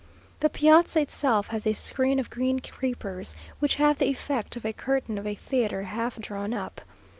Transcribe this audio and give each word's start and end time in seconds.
The 0.39 0.49
piazza 0.49 0.99
itself 0.99 1.49
has 1.49 1.67
a 1.67 1.73
screen 1.73 2.17
of 2.19 2.31
green 2.31 2.59
creepers, 2.59 3.35
which 3.59 3.75
have 3.75 3.99
the 3.99 4.09
effect 4.09 4.55
of 4.55 4.65
a 4.65 4.73
curtain 4.73 5.19
of 5.19 5.27
a 5.27 5.35
theatre 5.35 5.83
half 5.83 6.15
drawn 6.19 6.55
up. 6.55 6.81